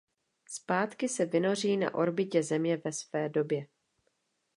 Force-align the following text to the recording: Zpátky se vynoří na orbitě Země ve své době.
Zpátky 0.49 1.09
se 1.09 1.25
vynoří 1.25 1.77
na 1.77 1.93
orbitě 1.93 2.43
Země 2.43 2.77
ve 2.77 2.91
své 2.93 3.29
době. 3.29 3.67